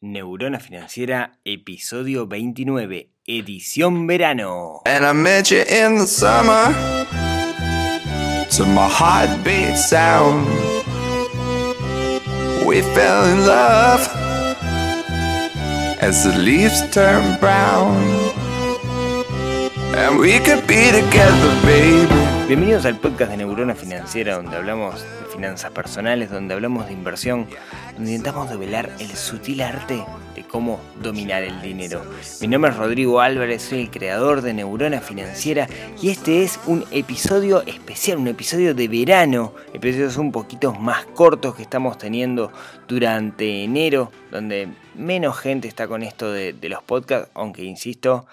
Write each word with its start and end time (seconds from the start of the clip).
Neurona 0.00 0.60
Financiera, 0.60 1.40
episodio 1.44 2.24
29, 2.26 3.10
edición 3.26 4.06
verano. 4.06 4.82
And 4.86 5.04
I 5.04 5.12
met 5.12 5.50
you 5.50 5.62
in 5.62 5.98
the 5.98 6.06
summer 6.06 6.72
to 8.50 8.64
my 8.64 8.88
heartbeat 8.88 9.76
sound. 9.76 10.46
We 12.64 12.82
fell 12.94 13.24
in 13.24 13.44
love 13.44 14.08
as 16.00 16.22
the 16.22 16.38
leaves 16.38 16.80
turn 16.92 17.36
brown. 17.40 17.96
And 19.96 20.20
we 20.20 20.38
could 20.38 20.64
be 20.68 20.92
together, 20.92 21.60
baby. 21.64 22.06
Bienvenidos 22.46 22.86
al 22.86 23.00
podcast 23.00 23.32
de 23.32 23.38
Neurona 23.38 23.74
Financiera, 23.74 24.36
donde 24.36 24.56
hablamos 24.56 25.04
finanzas 25.38 25.70
personales, 25.70 26.32
donde 26.32 26.52
hablamos 26.52 26.88
de 26.88 26.92
inversión, 26.92 27.46
donde 27.94 28.10
intentamos 28.10 28.50
develar 28.50 28.90
el 28.98 29.10
sutil 29.10 29.60
arte 29.60 30.04
de 30.34 30.42
cómo 30.42 30.80
dominar 31.00 31.44
el 31.44 31.62
dinero. 31.62 32.02
Mi 32.40 32.48
nombre 32.48 32.72
es 32.72 32.76
Rodrigo 32.76 33.20
Álvarez, 33.20 33.62
soy 33.62 33.82
el 33.82 33.90
creador 33.92 34.42
de 34.42 34.52
Neurona 34.52 35.00
Financiera 35.00 35.68
y 36.02 36.10
este 36.10 36.42
es 36.42 36.58
un 36.66 36.84
episodio 36.90 37.62
especial, 37.66 38.18
un 38.18 38.26
episodio 38.26 38.74
de 38.74 38.88
verano, 38.88 39.54
episodios 39.72 40.16
un 40.16 40.32
poquito 40.32 40.74
más 40.74 41.06
cortos 41.06 41.54
que 41.54 41.62
estamos 41.62 41.98
teniendo 41.98 42.52
durante 42.88 43.62
enero, 43.62 44.10
donde 44.32 44.68
menos 44.96 45.38
gente 45.38 45.68
está 45.68 45.86
con 45.86 46.02
esto 46.02 46.32
de, 46.32 46.52
de 46.52 46.68
los 46.68 46.82
podcasts, 46.82 47.30
aunque 47.34 47.62
insisto 47.62 48.26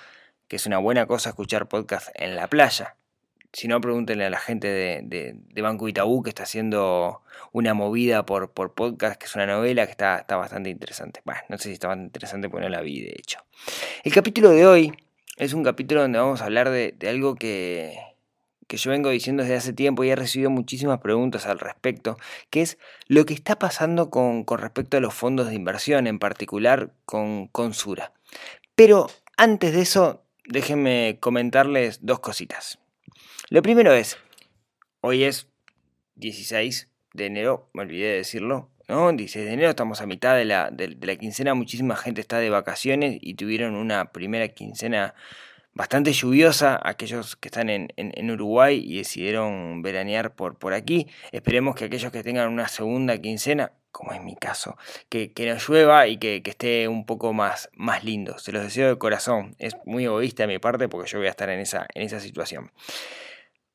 que 0.48 0.55
es 0.55 0.66
una 0.66 0.80
buena 0.80 1.05
cosa 1.05 1.30
escuchar 1.30 1.68
podcasts 1.68 2.12
en 2.16 2.35
la 2.35 2.48
playa 2.48 2.96
si 3.55 3.70
no, 3.70 3.80
pregúntenle 3.80 4.26
a 4.26 4.30
la 4.30 4.38
gente 4.38 4.68
de, 4.68 5.62
Banco 5.62 5.88
Itaú 5.88 6.22
que 6.22 6.30
está 6.30 6.44
haciendo 6.44 7.22
una 7.54 7.73
movida 7.73 8.26
por, 8.26 8.52
por 8.52 8.73
podcast, 8.73 9.18
que 9.18 9.27
es 9.27 9.36
una 9.36 9.46
novela 9.46 9.86
que 9.86 9.91
está, 9.91 10.18
está 10.18 10.36
bastante 10.36 10.70
interesante. 10.70 11.22
Bueno, 11.23 11.40
no 11.48 11.58
sé 11.58 11.70
si 11.70 11.72
está 11.72 11.88
bastante 11.88 12.08
interesante 12.08 12.49
porque 12.49 12.66
no 12.66 12.70
la 12.70 12.82
vi, 12.82 12.99
de 12.99 13.16
hecho. 13.18 13.40
El 14.04 14.13
capítulo 14.13 14.49
de 14.49 14.68
hoy 14.68 14.94
es 15.38 15.54
un 15.54 15.63
capítulo 15.63 16.02
donde 16.02 16.20
vamos 16.20 16.41
a 16.41 16.46
hablar 16.46 16.70
de, 16.70 16.98
algo 17.07 17.35
que, 17.35 17.98
que 18.68 18.76
yo 18.76 18.91
vengo 18.91 19.10
diciendo 19.10 19.43
desde 19.43 19.55
hace 19.55 19.71
tiempo 19.71 20.04
y 20.04 20.10
he 20.10 20.18
recibido 20.18 20.49
muchísimas 20.49 20.99
preguntas 20.99 21.46
al 21.46 21.60
respecto, 21.60 22.18
que 22.49 22.62
es 22.62 22.77
lo 23.08 23.26
que 23.26 23.34
está 23.34 23.58
pasando 23.58 24.10
con, 24.10 24.43
con 24.43 24.60
respecto 24.60 24.98
a 24.98 24.99
los 24.99 25.13
fondos 25.13 25.48
de 25.48 25.55
inversión, 25.55 26.08
en 26.08 26.20
particular 26.20 26.91
con, 27.05 27.48
con 27.48 27.74
Sura. 27.74 28.12
Pero 28.76 29.10
antes 29.37 29.74
de 29.74 29.82
eso, 29.82 30.26
déjenme 30.43 31.20
comentarles 31.21 31.99
dos 32.02 32.20
cositas. 32.20 32.80
Lo 33.49 33.62
primero 33.62 33.93
es, 33.93 34.18
hoy 35.01 35.24
es 35.24 35.48
16 36.15 36.90
de 37.13 37.26
enero, 37.27 37.70
me 37.74 37.84
olvidé 37.84 38.07
de 38.07 38.15
decirlo, 38.15 38.71
¿no? 38.87 39.12
16 39.12 39.46
de 39.46 39.54
enero, 39.54 39.70
estamos 39.70 40.02
a 40.02 40.07
mitad 40.07 40.35
de 40.35 40.46
la, 40.46 40.71
de, 40.71 40.98
la 40.99 41.15
quincena, 41.15 41.54
muchísima 41.54 41.96
gente 41.96 42.21
está 42.21 42.40
de 42.40 42.49
vacaciones 42.49 43.20
y 43.21 43.35
tuvieron 43.35 43.76
una 43.76 44.12
primera 44.12 44.48
quincena 44.48 45.13
bastante 45.76 46.12
lluviosa, 46.12 46.79
aquellos 46.84 47.35
que 47.35 47.49
están 47.49 47.70
en, 47.70 47.93
en, 47.98 48.32
Uruguay 48.32 48.84
y 48.84 48.98
decidieron 48.98 49.84
veranear 49.84 50.34
por, 50.34 50.57
por 50.57 50.74
aquí. 50.74 51.05
Esperemos 51.32 51.76
que 51.76 51.85
aquellos 51.85 52.12
que 52.12 52.24
tengan 52.24 52.52
una 52.52 52.68
segunda 52.68 53.15
quincena, 53.20 53.74
como 53.91 54.12
es 54.13 54.24
mi 54.24 54.35
caso, 54.35 54.76
que, 55.07 55.34
que 55.34 55.46
no 55.46 55.57
llueva 55.59 56.07
y 56.07 56.18
que, 56.18 56.41
que, 56.41 56.49
esté 56.49 56.87
un 56.87 57.05
poco 57.05 57.32
más, 57.32 57.70
más 57.74 58.04
lindo. 58.04 58.40
Se 58.40 58.52
los 58.52 58.63
deseo 58.63 58.87
de 58.87 58.98
corazón. 58.98 59.55
Es 59.59 59.76
muy 59.85 60.05
egoísta 60.05 60.43
de 60.43 60.48
mi 60.48 60.57
parte 60.57 60.87
porque 60.90 61.12
yo 61.12 61.20
voy 61.20 61.27
a 61.27 61.32
estar 61.32 61.49
en 61.52 61.59
esa, 61.59 61.85
en 61.93 62.02
esa 62.02 62.20
situación. 62.20 62.71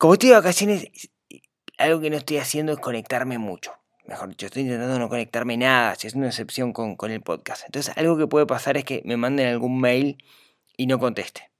Como 0.01 0.13
estoy 0.13 0.29
de 0.29 0.35
vacaciones, 0.35 0.87
algo 1.77 2.01
que 2.01 2.09
no 2.09 2.17
estoy 2.17 2.37
haciendo 2.37 2.73
es 2.73 2.79
conectarme 2.79 3.37
mucho. 3.37 3.73
Mejor 4.07 4.29
dicho, 4.29 4.47
estoy 4.47 4.63
intentando 4.63 4.97
no 4.97 5.09
conectarme 5.09 5.57
nada, 5.57 5.93
si 5.93 6.07
es 6.07 6.15
una 6.15 6.25
excepción 6.25 6.73
con, 6.73 7.11
el 7.11 7.21
podcast. 7.21 7.65
Entonces, 7.67 7.95
algo 7.95 8.17
que 8.17 8.25
puede 8.25 8.47
pasar 8.47 8.77
es 8.77 8.83
que 8.83 9.03
me 9.05 9.15
manden 9.15 9.45
algún 9.45 9.79
mail 9.79 10.17
y 10.75 10.87
no 10.87 10.97
conteste. 10.97 11.51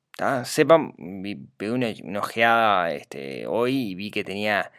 Sepan, 0.45 0.95
pegué 1.56 1.72
una, 1.72 1.94
una 2.03 2.17
ojeada 2.17 2.92
este, 2.92 3.45
hoy 3.45 3.92
y 3.92 3.94
vi 3.94 4.09
que 4.09 4.23
tenía 4.23 4.72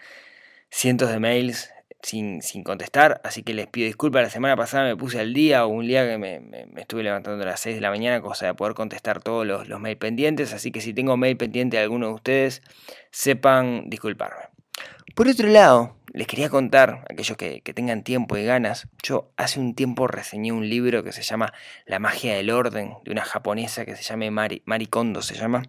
cientos 0.69 1.11
de 1.11 1.21
mails 1.21 1.71
sin, 2.03 2.41
contestar, 2.65 3.21
así 3.25 3.43
que 3.43 3.55
les 3.55 3.67
pido 3.67 3.87
disculpas. 3.87 4.23
La 4.23 4.31
semana 4.31 4.57
pasada 4.57 4.85
me 4.85 4.97
puse 4.97 5.21
al 5.21 5.33
día, 5.33 5.65
o 5.65 5.69
un 5.69 5.87
día 5.87 6.07
que 6.07 6.19
me, 6.19 6.67
estuve 6.81 7.03
levantando 7.03 7.43
a 7.43 7.47
las 7.47 7.61
6 7.61 7.77
de 7.77 7.81
la 7.81 7.91
mañana, 7.91 8.21
cosa 8.21 8.47
de 8.47 8.55
poder 8.55 8.75
contestar 8.75 9.23
todos 9.23 9.47
los, 9.47 9.69
los 9.69 9.81
mail 9.81 9.97
pendientes, 9.97 10.53
así 10.53 10.73
que 10.73 10.81
si 10.81 10.93
tengo 10.93 11.17
mail 11.17 11.37
pendiente 11.37 11.77
de 11.77 11.83
alguno 11.83 12.09
de 12.09 12.13
ustedes, 12.15 12.63
sepan 13.11 13.89
disculparme. 13.89 14.53
Por 15.15 15.29
otro 15.29 15.49
lado, 15.49 15.95
les 16.15 16.27
quería 16.27 16.49
contar, 16.49 17.05
aquellos 17.11 17.37
que, 17.37 17.61
tengan 17.75 18.03
tiempo 18.03 18.37
y 18.37 18.45
ganas, 18.45 18.89
yo 19.03 19.31
hace 19.37 19.61
un 19.61 19.75
tiempo 19.75 20.07
reseñé 20.07 20.53
un 20.53 20.69
libro 20.69 21.03
que 21.03 21.13
se 21.13 21.23
llama 21.23 21.53
La 21.87 21.99
magia 21.99 22.35
del 22.35 22.51
orden, 22.51 22.95
de 23.05 23.13
una 23.13 23.25
japonesa 23.25 23.85
que 23.85 23.97
se 23.97 24.03
llama 24.03 24.31
Mari, 24.31 24.63
Mari 24.65 24.87
Kondo, 24.87 25.23
se 25.23 25.35
llama. 25.35 25.63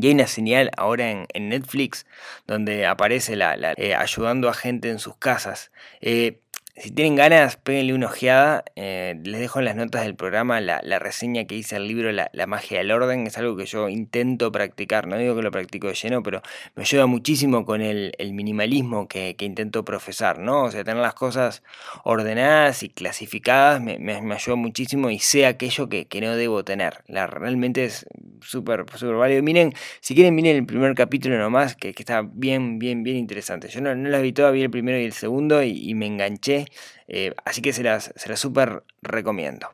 Y 0.00 0.08
hay 0.08 0.14
una 0.14 0.26
señal 0.26 0.70
ahora 0.76 1.10
en, 1.10 1.48
Netflix 1.48 2.06
donde 2.46 2.86
aparece 2.86 3.36
la, 3.36 3.56
eh, 3.76 3.94
ayudando 3.94 4.48
a 4.48 4.54
gente 4.54 4.90
en 4.90 4.98
sus 4.98 5.16
casas. 5.16 5.70
Eh, 6.00 6.40
si 6.78 6.90
tienen 6.90 7.16
ganas, 7.16 7.56
péguenle 7.56 7.94
una 7.94 8.06
ojeada. 8.06 8.62
Eh, 8.76 9.18
les 9.24 9.40
dejo 9.40 9.60
en 9.60 9.64
las 9.64 9.76
notas 9.76 10.02
del 10.02 10.14
programa 10.14 10.60
la, 10.60 10.80
reseña 10.98 11.46
que 11.46 11.54
hice 11.54 11.76
el 11.76 11.88
libro 11.88 12.12
la, 12.12 12.46
magia 12.46 12.78
del 12.78 12.90
orden. 12.90 13.26
Es 13.26 13.38
algo 13.38 13.56
que 13.56 13.64
yo 13.64 13.88
intento 13.88 14.52
practicar. 14.52 15.06
No 15.06 15.16
digo 15.16 15.34
que 15.34 15.42
lo 15.42 15.50
practico 15.50 15.88
de 15.88 15.94
lleno, 15.94 16.22
pero 16.22 16.42
me 16.74 16.82
ayuda 16.82 17.06
muchísimo 17.06 17.64
con 17.64 17.80
el, 17.80 18.12
minimalismo 18.32 19.08
que, 19.08 19.34
intento 19.40 19.86
profesar. 19.86 20.38
¿no? 20.38 20.64
O 20.64 20.70
sea, 20.70 20.84
tener 20.84 21.00
las 21.00 21.14
cosas 21.14 21.62
ordenadas 22.04 22.82
y 22.82 22.90
clasificadas 22.90 23.80
me, 23.80 24.14
ayuda 24.34 24.56
muchísimo 24.56 25.08
y 25.08 25.18
sé 25.18 25.46
aquello 25.46 25.88
que, 25.88 26.06
no 26.20 26.36
debo 26.36 26.62
tener. 26.62 27.04
La, 27.06 27.26
realmente 27.26 27.84
es 27.86 28.06
súper 28.42 28.84
súper 28.96 29.14
válido. 29.14 29.42
Miren, 29.42 29.72
si 30.00 30.14
quieren, 30.14 30.34
miren 30.34 30.56
el 30.56 30.66
primer 30.66 30.94
capítulo 30.94 31.38
nomás, 31.38 31.74
que, 31.74 31.94
está 31.96 32.20
bien, 32.20 32.78
bien, 32.78 33.02
bien 33.02 33.16
interesante. 33.16 33.68
Yo 33.68 33.80
no, 33.80 33.94
no 33.94 34.10
lo 34.10 34.20
vi 34.20 34.32
todavía 34.32 34.64
el 34.64 34.70
primero 34.70 34.98
y 34.98 35.04
el 35.04 35.12
segundo 35.14 35.62
y 35.62 35.94
me 35.94 36.06
enganché 36.06 36.65
eh, 37.08 37.34
así 37.44 37.62
que 37.62 37.72
se 37.72 37.82
las, 37.82 38.12
se 38.16 38.36
súper 38.36 38.84
recomiendo. 39.02 39.70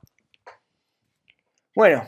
Bueno, 1.74 2.06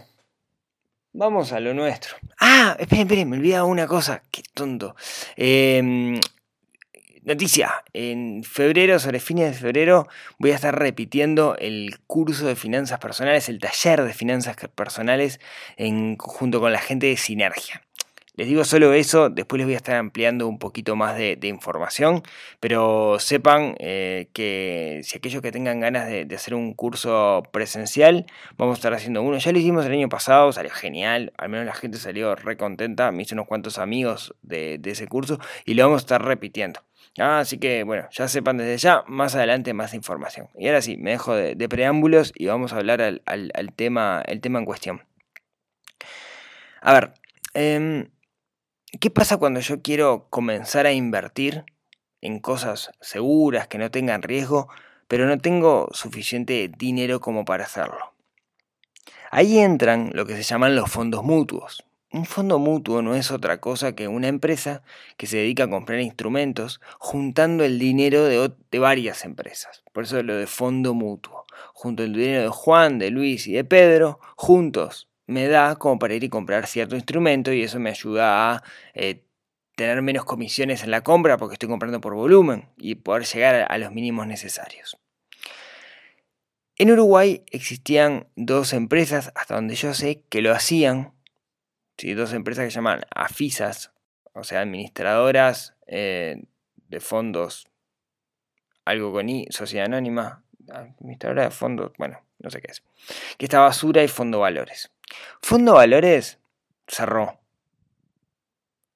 vamos 1.12 1.52
a 1.52 1.60
lo 1.60 1.72
nuestro. 1.72 2.16
Ah, 2.38 2.76
esperen, 2.78 3.06
esperen, 3.06 3.30
me 3.30 3.36
olvidaba 3.38 3.64
una 3.64 3.86
cosa. 3.86 4.22
Qué 4.30 4.42
tonto. 4.52 4.94
Em, 5.36 6.20
noticia, 7.22 7.82
en 7.92 8.44
febrero, 8.44 8.98
sobre 8.98 9.20
fines 9.20 9.52
de 9.52 9.58
febrero, 9.58 10.06
voy 10.38 10.50
a 10.50 10.56
estar 10.56 10.78
repitiendo 10.78 11.56
el 11.58 11.98
curso 12.06 12.46
de 12.46 12.56
finanzas 12.56 12.98
personales, 12.98 13.48
el 13.48 13.58
taller 13.58 14.02
de 14.02 14.12
finanzas 14.12 14.56
personales, 14.74 15.40
en, 15.76 16.16
junto 16.18 16.60
con 16.60 16.72
la 16.72 16.80
gente 16.80 17.06
de 17.06 17.16
Sinergia. 17.16 17.82
Les 18.36 18.48
digo 18.48 18.64
solo 18.64 18.92
eso, 18.94 19.30
después 19.30 19.58
les 19.58 19.66
voy 19.66 19.74
a 19.74 19.76
estar 19.76 19.94
ampliando 19.94 20.48
un 20.48 20.58
poquito 20.58 20.96
más 20.96 21.16
de, 21.16 21.38
información, 21.44 22.22
pero 22.58 23.20
sepan 23.20 23.76
eh, 23.78 24.28
que 24.32 25.02
si 25.04 25.16
aquellos 25.16 25.40
que 25.40 25.52
tengan 25.52 25.78
ganas 25.78 26.08
de, 26.08 26.26
hacer 26.34 26.54
un 26.54 26.74
curso 26.74 27.44
presencial, 27.52 28.26
vamos 28.56 28.74
a 28.74 28.78
estar 28.78 28.92
haciendo 28.92 29.22
uno. 29.22 29.38
Ya 29.38 29.52
lo 29.52 29.58
hicimos 29.58 29.86
el 29.86 29.92
año 29.92 30.08
pasado, 30.08 30.50
salió 30.50 30.72
genial, 30.72 31.32
al 31.38 31.48
menos 31.48 31.64
la 31.64 31.74
gente 31.74 31.96
salió 31.98 32.34
re 32.34 32.56
contenta, 32.56 33.12
me 33.12 33.22
hice 33.22 33.34
unos 33.34 33.46
cuantos 33.46 33.78
amigos 33.78 34.34
de, 34.42 34.80
ese 34.84 35.06
curso 35.06 35.38
y 35.64 35.74
lo 35.74 35.84
vamos 35.84 36.02
a 36.02 36.04
estar 36.04 36.24
repitiendo. 36.24 36.80
Así 37.16 37.58
que 37.58 37.84
bueno, 37.84 38.08
ya 38.10 38.26
sepan 38.26 38.56
desde 38.56 38.78
ya, 38.78 39.04
más 39.06 39.36
adelante 39.36 39.72
más 39.74 39.94
información. 39.94 40.48
Y 40.58 40.66
ahora 40.66 40.82
sí, 40.82 40.96
me 40.96 41.12
dejo 41.12 41.36
de, 41.36 41.68
preámbulos 41.68 42.32
y 42.34 42.46
vamos 42.46 42.72
a 42.72 42.78
hablar 42.78 43.00
al, 43.00 43.72
tema, 43.76 44.24
el 44.26 44.40
tema 44.40 44.58
en 44.58 44.64
cuestión. 44.64 45.02
A 46.80 46.92
ver, 46.92 47.12
eh, 47.54 48.08
¿Qué 49.00 49.10
pasa 49.10 49.38
cuando 49.38 49.60
yo 49.60 49.82
quiero 49.82 50.28
comenzar 50.30 50.86
a 50.86 50.92
invertir 50.92 51.64
en 52.20 52.38
cosas 52.38 52.92
seguras, 53.00 53.66
que 53.66 53.78
no 53.78 53.90
tengan 53.90 54.22
riesgo, 54.22 54.68
pero 55.08 55.26
no 55.26 55.38
tengo 55.38 55.88
suficiente 55.92 56.70
dinero 56.78 57.20
como 57.20 57.44
para 57.44 57.64
hacerlo? 57.64 58.14
Ahí 59.32 59.58
entran 59.58 60.10
lo 60.14 60.26
que 60.26 60.36
se 60.36 60.44
llaman 60.44 60.76
los 60.76 60.90
fondos 60.90 61.24
mutuos. 61.24 61.84
Un 62.12 62.24
fondo 62.24 62.60
mutuo 62.60 63.02
no 63.02 63.16
es 63.16 63.32
otra 63.32 63.60
cosa 63.60 63.96
que 63.96 64.06
una 64.06 64.28
empresa 64.28 64.84
que 65.16 65.26
se 65.26 65.38
dedica 65.38 65.64
a 65.64 65.70
comprar 65.70 65.98
instrumentos 65.98 66.80
juntando 67.00 67.64
el 67.64 67.80
dinero 67.80 68.22
de, 68.22 68.78
varias 68.78 69.24
empresas. 69.24 69.82
Por 69.92 70.04
eso 70.04 70.22
lo 70.22 70.36
de 70.36 70.46
fondo 70.46 70.94
mutuo. 70.94 71.46
Junto 71.72 72.04
el 72.04 72.12
dinero 72.12 72.42
de 72.42 72.48
Juan, 72.48 73.00
de 73.00 73.10
Luis 73.10 73.48
y 73.48 73.54
de 73.54 73.64
Pedro, 73.64 74.20
juntos 74.36 75.08
me 75.26 75.48
da 75.48 75.76
como 75.76 75.98
para 75.98 76.14
ir 76.14 76.24
y 76.24 76.28
comprar 76.28 76.66
cierto 76.66 76.96
instrumento 76.96 77.52
y 77.52 77.62
eso 77.62 77.78
me 77.80 77.90
ayuda 77.90 78.52
a 78.52 78.62
eh, 78.94 79.24
tener 79.74 80.02
menos 80.02 80.24
comisiones 80.24 80.82
en 80.82 80.90
la 80.90 81.02
compra 81.02 81.36
porque 81.36 81.54
estoy 81.54 81.68
comprando 81.68 82.00
por 82.00 82.14
volumen 82.14 82.68
y 82.76 82.96
poder 82.96 83.24
llegar 83.24 83.66
a 83.68 83.78
los 83.78 83.92
mínimos 83.92 84.26
necesarios. 84.26 84.98
En 86.76 86.90
Uruguay 86.90 87.44
existían 87.52 88.26
dos 88.34 88.72
empresas, 88.72 89.30
hasta 89.36 89.54
donde 89.54 89.76
yo 89.76 89.94
sé, 89.94 90.24
que 90.28 90.42
lo 90.42 90.52
hacían. 90.52 91.14
Dos 92.16 92.32
empresas 92.32 92.64
que 92.64 92.70
se 92.72 92.74
llaman 92.74 93.02
AFISAS, 93.14 93.92
o 94.32 94.42
sea, 94.42 94.62
administradoras 94.62 95.76
eh, 95.86 96.42
de 96.88 96.98
fondos, 96.98 97.68
algo 98.84 99.12
con 99.12 99.28
I, 99.28 99.46
sociedad 99.50 99.86
anónima, 99.86 100.42
administradora 100.68 101.44
de 101.44 101.50
fondos, 101.52 101.92
bueno, 101.96 102.20
no 102.40 102.50
sé 102.50 102.60
qué 102.60 102.72
es. 102.72 102.82
Que 103.38 103.46
estaba 103.46 103.72
Sura 103.72 104.02
y 104.02 104.08
Fondo 104.08 104.40
Valores. 104.40 104.90
Fondo 105.42 105.74
Valores 105.74 106.38
cerró. 106.86 107.40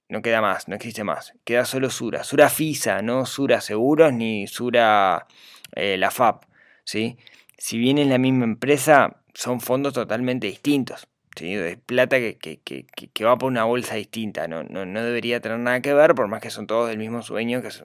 No 0.09 0.23
queda 0.23 0.41
más, 0.41 0.69
no 0.69 0.75
existe 0.75 1.05
más. 1.05 1.35
Queda 1.45 1.65
solo 1.67 1.91
Sura. 1.91 2.25
Sura 2.25 2.49
FISA, 2.49 3.03
no 3.03 3.27
Sura 3.27 3.61
Seguros 3.61 4.13
ni 4.13 4.47
Sura 4.47 5.27
eh, 5.73 5.99
la 5.99 6.11
FAP. 6.11 6.45
¿sí? 6.85 7.19
Si 7.59 7.77
bien 7.79 7.99
es 7.99 8.07
la 8.07 8.19
misma 8.19 8.45
empresa, 8.45 9.21
son 9.35 9.61
fondos 9.61 9.93
totalmente 9.93 10.47
distintos. 10.47 11.09
¿sí? 11.37 11.55
De 11.55 11.77
plata 11.77 12.17
que, 12.17 12.39
que, 12.39 13.25
va 13.25 13.37
por 13.37 13.51
una 13.51 13.65
bolsa 13.65 13.97
distinta. 13.97 14.49
No, 14.49 14.63
no, 14.65 14.87
no, 14.87 15.03
debería 15.03 15.41
tener 15.41 15.59
nada 15.59 15.83
que 15.83 15.93
ver, 15.93 16.15
por 16.15 16.29
más 16.29 16.41
que 16.41 16.51
son 16.51 16.67
todos 16.67 16.89
del 16.89 16.99
mismo 16.99 17.21
sueño, 17.23 17.61
que 17.61 17.69
es 17.69 17.85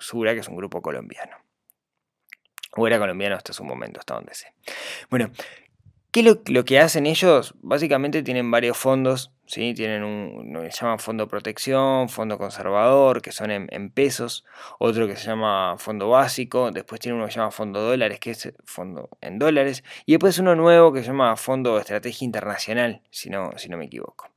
Sura, 0.00 0.34
que 0.34 0.40
es 0.40 0.48
un 0.48 0.56
grupo 0.56 0.82
colombiano. 0.82 1.36
O 2.76 2.86
era 2.86 2.98
colombiano 2.98 3.36
hasta 3.36 3.52
su 3.52 3.62
momento, 3.62 4.00
hasta 4.00 4.14
donde 4.14 4.34
sé. 4.34 4.52
Bueno, 5.08 5.30
¿qué 6.10 6.22
lo, 6.22 6.42
lo 6.46 6.64
que 6.64 6.78
hacen 6.78 7.06
ellos? 7.06 7.54
Básicamente 7.62 8.22
tienen 8.22 8.50
varios 8.50 8.76
fondos 8.76 9.32
¿sí? 9.50 9.74
Tienen 9.74 10.04
un, 10.04 10.52
lo 10.52 10.62
que 10.62 10.70
se 10.70 10.84
llama 10.84 10.98
fondo 10.98 11.26
protección, 11.26 12.08
fondo 12.08 12.38
conservador, 12.38 13.20
que 13.20 13.32
son 13.32 13.50
en, 13.50 13.90
pesos, 13.90 14.44
otro 14.78 15.08
que 15.08 15.16
se 15.16 15.26
llama 15.26 15.76
fondo 15.76 16.08
básico, 16.08 16.70
después 16.70 17.00
tiene 17.00 17.16
uno 17.16 17.26
que 17.26 17.32
se 17.32 17.40
llama 17.40 17.50
fondo 17.50 17.80
dólares, 17.80 18.20
que 18.20 18.30
es 18.30 18.52
fondo 18.64 19.10
en 19.20 19.40
dólares, 19.40 19.82
y 20.06 20.12
después 20.12 20.38
uno 20.38 20.54
nuevo 20.54 20.92
que 20.92 21.00
se 21.00 21.08
llama 21.08 21.36
fondo 21.36 21.78
estrategia 21.78 22.24
internacional, 22.24 23.02
si 23.10 23.28
no, 23.28 23.50
si 23.56 23.68
no 23.68 23.76
me 23.76 23.86
equivoco. 23.86 24.30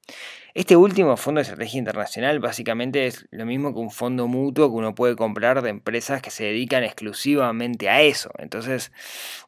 Este 0.56 0.76
último 0.76 1.18
fondo 1.18 1.40
de 1.40 1.44
estrategia 1.44 1.80
internacional 1.80 2.40
básicamente 2.40 3.08
es 3.08 3.26
lo 3.32 3.44
mismo 3.44 3.74
que 3.74 3.80
un 3.80 3.90
fondo 3.90 4.28
mutuo 4.28 4.70
que 4.70 4.76
uno 4.76 4.94
puede 4.94 5.16
comprar 5.16 5.64
de 5.64 5.72
empresas 5.72 6.22
que 6.22 6.30
se 6.30 6.44
dedican 6.44 6.84
exclusivamente 6.84 7.90
a 7.90 8.04
eso. 8.04 8.30
Entonces 8.38 8.92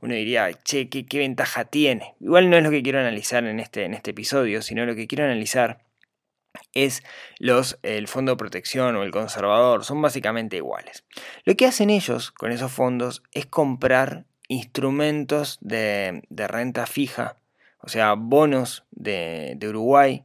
uno 0.02 0.16
diría, 0.16 0.52
che, 0.64 0.90
¿qué, 0.90 1.20
ventaja 1.20 1.66
tiene? 1.66 2.16
Igual 2.20 2.50
no 2.50 2.58
es 2.58 2.64
lo 2.64 2.72
que 2.72 2.82
quiero 2.82 3.00
analizar 3.00 3.46
en 3.46 3.60
este, 3.60 3.84
en 3.84 3.94
este 3.94 4.12
episodio, 4.12 4.64
sino 4.64 4.84
lo 4.88 4.96
que 4.96 5.06
quiero 5.06 5.26
analizar 5.26 5.86
es 6.74 7.04
los, 7.38 7.78
el 7.84 8.08
fondo 8.08 8.32
de 8.32 8.38
protección 8.38 8.96
o 8.96 9.04
el 9.04 9.12
conservador, 9.12 9.86
son 9.86 10.02
básicamente 10.02 10.58
iguales. 10.58 11.04
Lo 11.44 11.56
que 11.56 11.68
hacen 11.68 11.92
ellos 11.92 12.32
con 12.32 12.52
esos 12.52 12.72
fondos 12.72 13.22
es 13.32 13.46
comprar 13.46 14.26
instrumentos 14.48 15.60
de, 15.62 16.24
renta 16.32 16.88
fija, 16.88 17.38
o 17.80 17.90
sea, 17.90 18.14
bonos 18.14 18.86
de, 18.90 19.54
de 19.58 19.70
Uruguay 19.70 20.24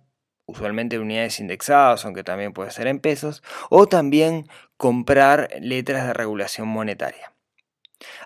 usualmente 0.51 0.99
unidades 0.99 1.41
indexadas, 1.41 2.05
aunque 2.05 2.25
también 2.25 2.53
puede 2.53 2.71
ser 2.71 2.87
en 2.87 2.99
pesos, 2.99 3.43
o 3.69 3.87
también 3.87 4.47
comprar 4.77 5.49
letras 5.61 6.07
de 6.07 6.13
regulación 6.13 6.69
monetaria. 6.69 7.33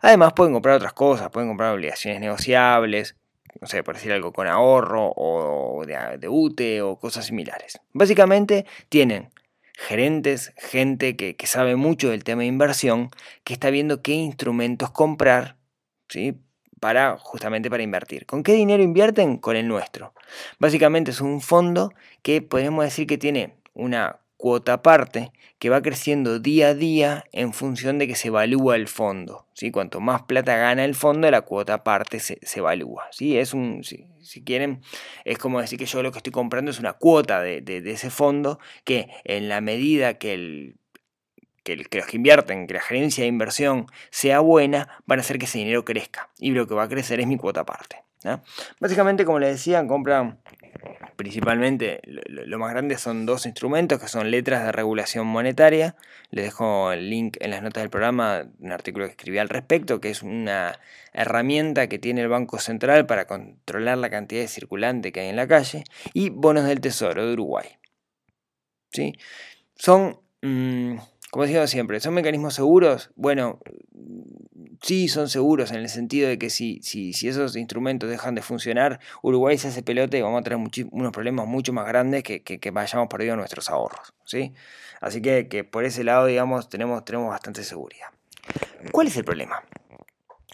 Además 0.02 0.32
pueden 0.34 0.52
comprar 0.52 0.76
otras 0.76 0.92
cosas, 0.92 1.30
pueden 1.30 1.48
comprar 1.48 1.74
obligaciones 1.74 2.20
negociables, 2.20 3.16
no 3.60 3.66
sé, 3.66 3.82
por 3.82 3.94
decir 3.94 4.12
algo 4.12 4.32
con 4.32 4.46
ahorro 4.46 5.12
o 5.16 5.84
de, 5.86 6.28
UTE 6.28 6.82
o 6.82 6.98
cosas 6.98 7.26
similares. 7.26 7.80
Básicamente 7.92 8.66
tienen 8.88 9.30
gerentes, 9.74 10.52
gente 10.56 11.16
que, 11.16 11.36
que, 11.36 11.46
sabe 11.46 11.76
mucho 11.76 12.10
del 12.10 12.24
tema 12.24 12.42
de 12.42 12.48
inversión, 12.48 13.10
que 13.42 13.54
está 13.54 13.70
viendo 13.70 14.02
qué 14.02 14.12
instrumentos 14.12 14.90
comprar 14.90 15.56
¿sí? 16.08 16.40
Para 16.84 17.16
justamente 17.16 17.70
para 17.70 17.82
invertir. 17.82 18.26
¿Con 18.26 18.42
qué 18.42 18.52
dinero 18.52 18.82
invierten? 18.82 19.38
Con 19.38 19.56
el 19.56 19.66
nuestro. 19.66 20.12
Básicamente 20.58 21.12
es 21.12 21.22
un 21.22 21.40
fondo 21.40 21.94
que 22.20 22.42
podemos 22.42 22.84
decir 22.84 23.06
que 23.06 23.16
tiene 23.16 23.54
una 23.72 24.20
cuota 24.36 24.82
parte 24.82 25.32
que 25.58 25.70
va 25.70 25.80
creciendo 25.80 26.40
día 26.40 26.68
a 26.68 26.74
día 26.74 27.24
en 27.32 27.54
función 27.54 27.96
de 27.96 28.06
que 28.06 28.14
se 28.14 28.28
evalúa 28.28 28.76
el 28.76 28.86
fondo. 28.86 29.46
¿sí? 29.54 29.70
Cuanto 29.70 30.00
más 30.00 30.24
plata 30.24 30.58
gana 30.58 30.84
el 30.84 30.94
fondo, 30.94 31.30
la 31.30 31.40
cuota 31.40 31.84
parte 31.84 32.20
se, 32.20 32.38
evalúa. 32.54 33.06
¿sí? 33.12 33.38
Es 33.38 33.54
un, 33.54 33.82
si, 33.82 34.44
quieren, 34.44 34.82
es 35.24 35.38
como 35.38 35.62
decir 35.62 35.78
que 35.78 35.86
yo 35.86 36.02
lo 36.02 36.12
que 36.12 36.18
estoy 36.18 36.32
comprando 36.34 36.70
es 36.70 36.80
una 36.80 36.92
cuota 36.92 37.40
de 37.40 37.82
ese 37.86 38.10
fondo 38.10 38.58
que 38.84 39.08
en 39.24 39.48
la 39.48 39.62
medida 39.62 40.18
que 40.18 40.34
el 40.34 40.76
que, 41.64 41.76
los 41.76 42.06
que 42.06 42.16
invierten, 42.16 42.66
que 42.68 42.74
la 42.74 42.80
gerencia 42.80 43.22
de 43.22 43.28
inversión 43.28 43.86
sea 44.10 44.40
buena, 44.40 44.88
van 45.06 45.18
a 45.18 45.22
hacer 45.22 45.38
que 45.38 45.46
ese 45.46 45.58
dinero 45.58 45.84
crezca. 45.84 46.30
Y 46.38 46.52
lo 46.52 46.68
que 46.68 46.74
va 46.74 46.84
a 46.84 46.88
crecer 46.88 47.18
es 47.20 47.26
mi 47.26 47.36
cuota 47.36 47.60
aparte. 47.60 48.04
Básicamente, 48.80 49.24
como 49.24 49.38
les 49.38 49.50
decía, 49.50 49.86
compran 49.86 50.38
principalmente, 51.16 52.00
lo, 52.04 52.58
más 52.58 52.70
grande 52.72 52.98
son 52.98 53.26
dos 53.26 53.46
instrumentos 53.46 54.00
que 54.00 54.08
son 54.08 54.30
letras 54.30 54.64
de 54.64 54.72
regulación 54.72 55.26
monetaria. 55.26 55.96
Les 56.30 56.46
dejo 56.46 56.92
el 56.92 57.10
link 57.10 57.36
en 57.40 57.50
las 57.50 57.62
notas 57.62 57.82
del 57.82 57.90
programa, 57.90 58.46
un 58.58 58.72
artículo 58.72 59.06
que 59.06 59.12
escribí 59.12 59.38
al 59.38 59.48
respecto, 59.48 60.00
que 60.00 60.10
es 60.10 60.22
una 60.22 60.78
herramienta 61.12 61.88
que 61.88 61.98
tiene 61.98 62.22
el 62.22 62.28
Banco 62.28 62.58
Central 62.58 63.06
para 63.06 63.26
controlar 63.26 63.98
la 63.98 64.10
cantidad 64.10 64.40
de 64.40 64.48
circulante 64.48 65.12
que 65.12 65.20
hay 65.20 65.28
en 65.28 65.36
la 65.36 65.46
calle. 65.46 65.84
Y 66.12 66.30
bonos 66.30 66.64
del 66.64 66.80
Tesoro 66.80 67.26
de 67.26 67.32
Uruguay. 67.32 67.66
¿Sí? 68.90 69.12
Son... 69.76 70.20
Mm, 70.42 70.96
como 71.34 71.46
decía 71.46 71.66
siempre, 71.66 71.98
¿son 71.98 72.14
mecanismos 72.14 72.54
seguros? 72.54 73.10
Bueno, 73.16 73.58
sí 74.80 75.08
son 75.08 75.28
seguros 75.28 75.72
en 75.72 75.78
el 75.78 75.88
sentido 75.88 76.28
de 76.28 76.38
que 76.38 76.48
si, 76.48 76.80
esos 77.24 77.56
instrumentos 77.56 78.08
dejan 78.08 78.36
de 78.36 78.40
funcionar, 78.40 79.00
Uruguay 79.20 79.58
se 79.58 79.66
hace 79.66 79.82
pelote 79.82 80.16
y 80.16 80.22
vamos 80.22 80.42
a 80.42 80.44
tener 80.44 80.64
unos 80.92 81.12
problemas 81.12 81.48
mucho 81.48 81.72
más 81.72 81.88
grandes 81.88 82.22
que, 82.22 82.44
que, 82.44 82.60
que 82.60 82.70
vayamos 82.70 83.08
perdiendo 83.08 83.34
nuestros 83.34 83.68
ahorros. 83.68 84.14
¿sí? 84.22 84.52
Así 85.00 85.20
que, 85.22 85.64
por 85.64 85.84
ese 85.84 86.04
lado, 86.04 86.26
digamos, 86.26 86.68
tenemos, 86.68 87.04
tenemos 87.04 87.30
bastante 87.30 87.64
seguridad. 87.64 88.10
¿Cuál 88.92 89.08
es 89.08 89.16
el 89.16 89.24
problema? 89.24 89.60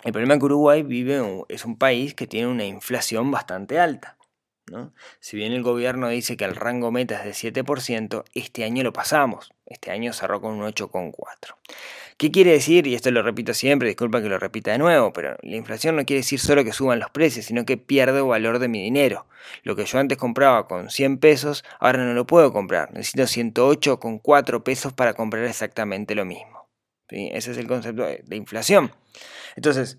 El 0.03 0.13
problema 0.13 0.33
es 0.33 0.41
que 0.41 0.47
Uruguay 0.47 0.83
vive, 0.83 1.45
es 1.51 1.67
un 1.67 1.77
país 1.77 2.15
que 2.15 2.27
tiene 2.27 2.47
una 2.49 2.65
inflación 2.65 3.31
bastante 3.31 3.79
alta. 3.79 4.17
Si 5.21 5.37
bien 5.37 5.53
el 5.53 5.63
gobierno 5.63 6.09
dice 6.09 6.37
que 6.37 6.45
el 6.45 6.57
rango 6.57 6.91
meta 6.91 7.25
es 7.25 7.43
de 7.43 7.53
7%, 7.53 8.25
este 8.35 8.65
año 8.65 8.83
lo 8.83 8.93
pasamos. 8.93 9.53
Este 9.67 9.91
año 9.91 10.13
cerró 10.13 10.41
con 10.41 10.53
un 10.53 10.63
8,4%. 10.63 11.15
¿Qué 12.17 12.31
quiere 12.31 12.53
decir? 12.53 12.87
Y 12.87 12.95
esto 12.95 13.11
lo 13.11 13.23
repito 13.23 13.55
siempre, 13.55 13.89
disculpa 13.89 14.21
que 14.21 14.29
lo 14.29 14.39
repita 14.39 14.73
de 14.73 14.79
nuevo, 14.79 15.13
pero 15.13 15.39
la 15.41 15.57
inflación 15.57 15.97
no 15.97 16.05
quiere 16.05 16.21
decir 16.21 16.39
solo 16.39 16.65
que 16.65 16.73
suban 16.73 16.99
los 16.99 17.11
precios, 17.11 17.47
sino 17.47 17.65
que 17.65 17.79
pierdo 17.79 18.27
valor 18.27 18.59
de 18.59 18.69
mi 18.69 18.83
dinero. 18.83 19.27
Lo 19.63 19.75
que 19.75 19.87
yo 19.87 19.99
antes 19.99 20.19
compraba 20.19 20.69
con 20.69 20.91
100 20.91 21.19
pesos, 21.19 21.65
ahora 21.79 22.05
no 22.05 22.13
lo 22.13 22.27
puedo 22.27 22.53
comprar. 22.53 22.93
Necesito 22.93 23.23
108,4 23.23 24.63
pesos 24.63 24.93
para 24.93 25.15
comprar 25.15 25.45
exactamente 25.45 26.15
lo 26.15 26.27
mismo. 26.27 26.69
Ese 27.09 27.53
es 27.53 27.57
el 27.57 27.67
concepto 27.67 28.05
de 28.05 28.37
inflación. 28.37 28.93
Entonces, 29.57 29.99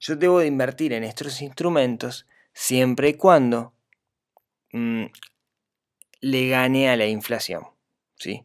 yo 0.00 0.16
debo 0.16 0.40
de 0.40 0.46
invertir 0.46 0.92
en 0.92 1.04
estos 1.04 1.40
instrumentos 1.40 2.26
siempre 2.60 3.08
y 3.08 3.14
cuando 3.14 3.72
mm, 4.72 5.04
le 6.20 6.48
gane 6.48 6.90
a 6.90 6.96
la 6.96 7.06
inflación. 7.06 7.64
¿sí? 8.16 8.44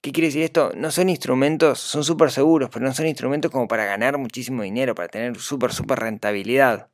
¿Qué 0.00 0.10
quiere 0.10 0.26
decir 0.26 0.42
esto? 0.42 0.72
No 0.74 0.90
son 0.90 1.08
instrumentos, 1.08 1.78
son 1.78 2.02
súper 2.02 2.32
seguros, 2.32 2.70
pero 2.72 2.84
no 2.84 2.92
son 2.92 3.06
instrumentos 3.06 3.52
como 3.52 3.68
para 3.68 3.84
ganar 3.84 4.18
muchísimo 4.18 4.64
dinero, 4.64 4.96
para 4.96 5.06
tener 5.06 5.38
súper, 5.38 5.72
súper 5.72 6.00
rentabilidad. 6.00 6.88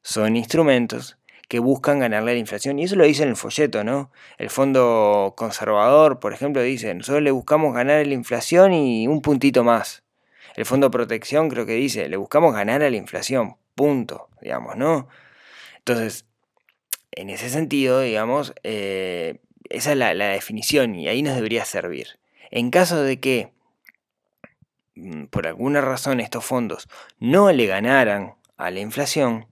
Son 0.00 0.34
instrumentos 0.34 1.18
que 1.46 1.58
buscan 1.58 1.98
ganarle 1.98 2.30
a 2.30 2.34
la 2.34 2.40
inflación. 2.40 2.78
Y 2.78 2.84
eso 2.84 2.96
lo 2.96 3.04
dice 3.04 3.24
en 3.24 3.28
el 3.28 3.36
folleto, 3.36 3.84
¿no? 3.84 4.10
El 4.38 4.48
fondo 4.48 5.34
conservador, 5.36 6.20
por 6.20 6.32
ejemplo, 6.32 6.62
dice, 6.62 6.94
nosotros 6.94 7.22
le 7.22 7.32
buscamos 7.32 7.74
ganar 7.74 7.98
a 8.00 8.04
la 8.04 8.14
inflación 8.14 8.72
y 8.72 9.06
un 9.08 9.20
puntito 9.20 9.62
más. 9.62 10.04
El 10.56 10.64
fondo 10.64 10.90
protección 10.90 11.50
creo 11.50 11.66
que 11.66 11.74
dice, 11.74 12.08
le 12.08 12.16
buscamos 12.16 12.54
ganar 12.54 12.82
a 12.82 12.88
la 12.88 12.96
inflación, 12.96 13.56
punto, 13.74 14.30
digamos, 14.40 14.76
¿no? 14.76 15.06
Entonces, 15.80 16.26
en 17.12 17.30
ese 17.30 17.48
sentido, 17.48 18.00
digamos, 18.00 18.52
eh, 18.62 19.40
esa 19.70 19.92
es 19.92 19.96
la, 19.96 20.12
definición 20.12 20.94
y 20.94 21.08
ahí 21.08 21.22
nos 21.22 21.34
debería 21.34 21.64
servir. 21.64 22.18
En 22.50 22.70
caso 22.70 23.02
de 23.02 23.18
que 23.18 23.52
mm, 24.96 25.24
por 25.26 25.46
alguna 25.46 25.80
razón 25.80 26.20
estos 26.20 26.44
fondos 26.44 26.88
no 27.18 27.50
le 27.50 27.66
ganaran 27.66 28.34
a 28.56 28.70
la 28.70 28.80
inflación, 28.80 29.46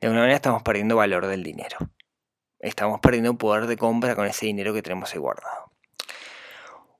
de 0.00 0.06
alguna 0.06 0.20
manera 0.20 0.36
estamos 0.36 0.62
perdiendo 0.62 0.96
valor 0.96 1.26
del 1.26 1.42
dinero. 1.42 1.76
Estamos 2.60 3.00
perdiendo 3.00 3.36
poder 3.36 3.66
de 3.66 3.76
compra 3.76 4.14
con 4.14 4.26
ese 4.26 4.46
dinero 4.46 4.72
que 4.72 4.82
tenemos 4.82 5.12
ahí 5.12 5.18
guardado. 5.18 5.67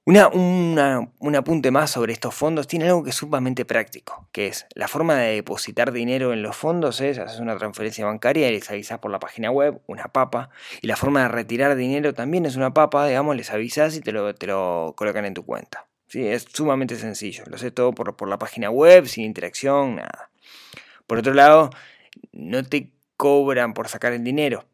Una, 0.09 0.27
un 0.27 1.35
apunte 1.35 1.69
más 1.69 1.91
sobre 1.91 2.13
estos 2.13 2.33
fondos 2.33 2.65
tiene 2.65 2.87
algo 2.87 3.03
que 3.03 3.11
es 3.11 3.15
sumamente 3.15 3.63
práctico, 3.63 4.27
que 4.31 4.47
es 4.47 4.65
la 4.73 4.87
forma 4.87 5.13
de 5.13 5.35
depositar 5.35 5.91
dinero 5.91 6.33
en 6.33 6.41
los 6.41 6.55
fondos 6.55 6.99
es, 6.99 7.19
haces 7.19 7.39
una 7.39 7.55
transferencia 7.59 8.07
bancaria 8.07 8.49
y 8.49 8.53
les 8.53 8.71
avisas 8.71 8.97
por 8.97 9.11
la 9.11 9.19
página 9.19 9.51
web, 9.51 9.79
una 9.85 10.05
papa, 10.05 10.49
y 10.81 10.87
la 10.87 10.95
forma 10.95 11.21
de 11.21 11.27
retirar 11.27 11.75
dinero 11.75 12.15
también 12.15 12.47
es 12.47 12.55
una 12.55 12.73
papa, 12.73 13.05
digamos, 13.05 13.35
les 13.35 13.51
avisas 13.51 13.95
y 13.97 14.01
te 14.01 14.11
lo, 14.11 14.33
te 14.33 14.47
lo 14.47 14.95
colocan 14.97 15.25
en 15.25 15.35
tu 15.35 15.45
cuenta. 15.45 15.85
¿sí? 16.07 16.25
Es 16.25 16.47
sumamente 16.51 16.95
sencillo, 16.95 17.43
lo 17.45 17.59
sé 17.59 17.69
todo 17.69 17.93
por, 17.93 18.15
por 18.15 18.29
la 18.29 18.39
página 18.39 18.71
web, 18.71 19.05
sin 19.05 19.25
interacción, 19.25 19.97
nada. 19.97 20.31
Por 21.05 21.19
otro 21.19 21.35
lado, 21.35 21.69
no 22.31 22.63
te 22.63 22.93
cobran 23.15 23.75
por 23.75 23.87
sacar 23.87 24.13
el 24.13 24.23
dinero 24.23 24.65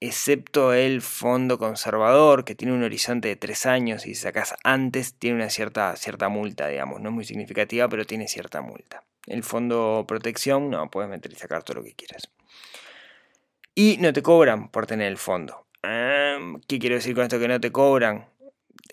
excepto 0.00 0.72
el 0.72 1.02
fondo 1.02 1.58
conservador, 1.58 2.44
que 2.44 2.54
tiene 2.54 2.74
un 2.74 2.82
horizonte 2.82 3.28
de 3.28 3.36
tres 3.36 3.66
años 3.66 4.06
y 4.06 4.14
sacas 4.14 4.54
antes, 4.64 5.14
tiene 5.14 5.36
una 5.36 5.50
cierta, 5.50 5.96
cierta 5.96 6.28
multa, 6.28 6.68
digamos. 6.68 7.00
No 7.00 7.08
es 7.08 7.14
muy 7.14 7.24
significativa, 7.24 7.88
pero 7.88 8.04
tiene 8.04 8.28
cierta 8.28 8.62
multa. 8.62 9.04
el 9.26 9.42
fondo 9.42 10.04
protección, 10.06 10.70
no, 10.70 10.90
puedes 10.90 11.10
meter 11.10 11.32
y 11.32 11.36
sacar 11.36 11.62
todo 11.62 11.78
lo 11.78 11.84
que 11.84 11.94
quieras. 11.94 12.30
Y 13.74 13.98
no 14.00 14.12
te 14.12 14.22
cobran 14.22 14.70
por 14.70 14.86
tener 14.86 15.08
el 15.08 15.18
fondo. 15.18 15.66
¿Qué 15.82 16.78
quiero 16.78 16.96
decir 16.96 17.14
con 17.14 17.24
esto 17.24 17.38
que 17.38 17.48
no 17.48 17.60
te 17.60 17.70
cobran? 17.70 18.26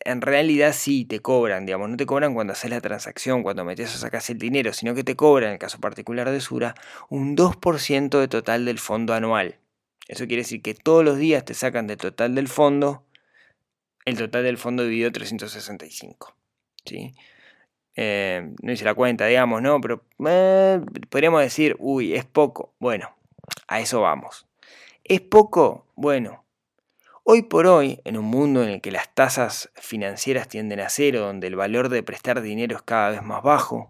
En 0.03 0.21
realidad 0.21 0.73
sí 0.73 1.05
te 1.05 1.19
cobran, 1.21 1.65
digamos, 1.65 1.89
no 1.89 1.97
te 1.97 2.05
cobran 2.05 2.33
cuando 2.33 2.53
haces 2.53 2.69
la 2.69 2.81
transacción, 2.81 3.43
cuando 3.43 3.63
metes 3.63 3.95
o 3.95 3.97
sacas 3.97 4.29
el 4.29 4.37
dinero, 4.37 4.73
sino 4.73 4.93
que 4.93 5.03
te 5.03 5.15
cobran, 5.15 5.49
en 5.49 5.53
el 5.53 5.59
caso 5.59 5.79
particular 5.79 6.29
de 6.29 6.41
Sura, 6.41 6.75
un 7.09 7.35
2% 7.35 8.19
de 8.19 8.27
total 8.27 8.65
del 8.65 8.77
fondo 8.77 9.13
anual. 9.13 9.57
Eso 10.07 10.27
quiere 10.27 10.43
decir 10.43 10.61
que 10.61 10.73
todos 10.73 11.03
los 11.03 11.17
días 11.17 11.45
te 11.45 11.53
sacan 11.53 11.87
del 11.87 11.97
total 11.97 12.35
del 12.35 12.47
fondo 12.47 13.05
el 14.05 14.17
total 14.17 14.43
del 14.43 14.57
fondo 14.57 14.83
dividido 14.83 15.11
365. 15.11 16.35
¿sí? 16.85 17.13
Eh, 17.95 18.53
no 18.61 18.71
hice 18.71 18.85
la 18.85 18.93
cuenta, 18.93 19.25
digamos, 19.25 19.61
¿no? 19.61 19.81
Pero 19.81 20.03
eh, 20.27 20.79
podríamos 21.09 21.41
decir, 21.41 21.75
uy, 21.79 22.13
es 22.13 22.23
poco. 22.23 22.73
Bueno, 22.79 23.15
a 23.67 23.79
eso 23.79 24.01
vamos. 24.01 24.47
¿Es 25.03 25.21
poco? 25.21 25.87
Bueno. 25.95 26.43
Hoy 27.27 27.41
por 27.41 27.65
hoy, 27.65 27.99
en 28.03 28.17
un 28.17 28.25
mundo 28.25 28.61
en 28.61 28.69
el 28.69 28.81
que 28.81 28.91
las 28.91 29.11
tasas 29.15 29.71
financieras 29.73 30.47
tienden 30.47 30.79
a 30.79 30.89
cero, 30.89 31.21
donde 31.21 31.47
el 31.47 31.55
valor 31.55 31.89
de 31.89 32.03
prestar 32.03 32.39
dinero 32.41 32.75
es 32.75 32.83
cada 32.83 33.09
vez 33.09 33.23
más 33.23 33.41
bajo, 33.41 33.89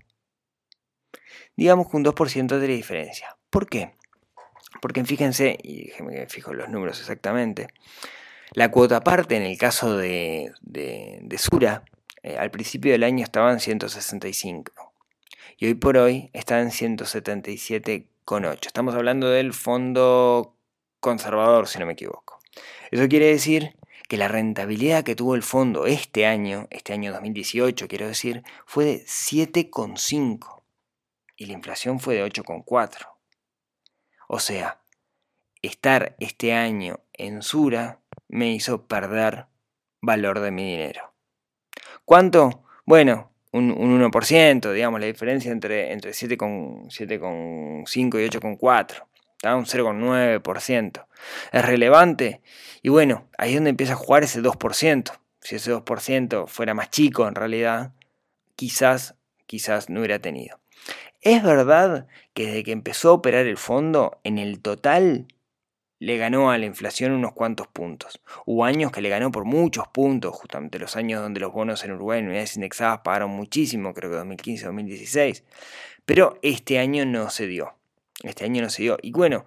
digamos 1.57 1.89
que 1.89 1.98
un 1.98 2.05
2% 2.05 2.57
de 2.57 2.67
la 2.69 2.74
diferencia. 2.74 3.36
¿Por 3.50 3.67
qué? 3.67 3.93
Porque 4.82 5.03
fíjense, 5.03 5.58
y 5.62 5.86
déjenme 5.86 6.15
que 6.15 6.27
fijo 6.27 6.53
los 6.53 6.70
números 6.70 7.00
exactamente, 7.00 7.67
la 8.53 8.70
cuota 8.72 9.01
parte 9.01 9.36
en 9.36 9.44
el 9.44 9.58
caso 9.58 9.98
de, 9.98 10.53
de, 10.62 11.38
Sura, 11.38 11.84
eh, 12.24 12.38
al 12.38 12.51
principio 12.51 12.91
del 12.91 13.03
año 13.03 13.24
estaba 13.24 13.51
en 13.51 13.60
165 13.60 14.94
y 15.58 15.67
hoy 15.67 15.74
por 15.75 15.98
hoy 15.98 16.29
está 16.34 16.62
en 16.62 16.70
177,8. 16.70 18.67
Estamos 18.67 18.96
hablando 18.96 19.29
del 19.29 19.53
fondo 19.53 20.55
conservador, 21.00 21.67
si 21.67 21.79
no 21.79 21.86
me 21.86 21.94
equivoco. 21.94 22.39
Eso 22.91 23.08
quiere 23.08 23.27
decir 23.27 23.75
que 24.08 24.17
la 24.17 24.27
rentabilidad 24.27 25.03
que 25.03 25.15
tuvo 25.15 25.36
el 25.36 25.44
fondo 25.44 25.86
este 25.86 26.25
año, 26.25 26.67
este 26.70 26.94
año 26.94 27.12
2018 27.12 27.88
quiero 27.88 28.08
decir, 28.08 28.44
fue 28.65 28.86
de 28.86 29.05
7,5 29.05 30.62
y 31.36 31.46
la 31.48 31.53
inflación 31.53 32.00
fue 32.00 32.15
de 32.15 32.25
8,4. 32.25 33.14
O 34.35 34.39
sea, 34.39 34.81
estar 35.61 36.17
este 36.19 36.51
año 36.51 36.99
en 37.13 37.41
Sura 37.41 38.01
me 38.27 38.51
hizo 38.51 38.85
perder 38.85 39.45
valor 40.01 40.41
de 40.41 40.51
mi 40.51 40.71
dinero. 40.71 41.13
¿Cuánto? 42.03 42.65
Bueno, 42.85 43.31
un, 43.53 43.73
1%, 43.73 44.73
digamos, 44.73 44.99
la 44.99 45.05
diferencia 45.05 45.53
entre, 45.53 45.93
entre 45.93 46.11
7,5 46.11 47.95
y 47.95 48.29
8,4. 48.29 49.07
Está 49.37 49.55
un 49.55 49.63
0,9%. 49.63 51.05
¿Es 51.53 51.65
relevante? 51.65 52.41
Y 52.81 52.89
bueno, 52.89 53.29
ahí 53.37 53.51
es 53.51 53.55
donde 53.55 53.69
empieza 53.69 53.93
a 53.93 53.95
jugar 53.95 54.23
ese 54.23 54.41
2%. 54.41 55.13
Si 55.39 55.55
ese 55.55 55.73
2% 55.73 56.47
fuera 56.47 56.73
más 56.73 56.89
chico 56.89 57.25
en 57.25 57.35
realidad, 57.35 57.93
quizás, 58.57 59.15
quizás 59.45 59.89
no 59.89 60.01
hubiera 60.01 60.19
tenido. 60.19 60.59
Es 61.25 61.41
verdad 61.41 62.05
que 62.36 62.46
desde 62.46 62.63
que 62.63 62.72
empezó 62.72 63.10
a 63.10 63.13
operar 63.13 63.48
el 63.48 63.58
fondo, 63.58 64.20
en 64.24 64.38
el 64.38 64.62
total 64.62 65.25
le 65.98 66.17
ganó 66.17 66.51
a 66.51 66.60
la 66.60 66.67
inflación 66.67 67.13
unos 67.13 67.34
cuantos 67.34 67.67
puntos. 67.67 68.22
Hubo 68.46 68.63
años 68.63 68.91
que 68.91 69.01
le 69.01 69.10
ganó 69.10 69.32
por 69.32 69.44
muchos 69.44 69.88
puntos, 69.88 70.36
justamente 70.36 70.77
los 70.77 70.96
años 70.96 71.24
donde 71.24 71.39
los 71.39 71.51
bonos 71.51 71.84
en 71.84 71.94
Uruguay 71.94 72.20
en 72.20 72.27
unidades 72.27 72.58
indexadas 72.58 73.00
pagaron 73.00 73.32
muchísimo, 73.32 73.96
creo 73.96 74.12
que 74.12 74.17
2015-2016. 74.17 75.44
Pero 76.05 76.38
este 76.44 76.77
año 76.77 77.08
no 77.08 77.32
se 77.32 77.48
dio. 77.48 77.74
Este 78.22 78.46
año 78.46 78.62
no 78.62 78.70
se 78.70 78.84
dio. 78.84 79.00
Y 79.01 79.12
bueno, 79.12 79.46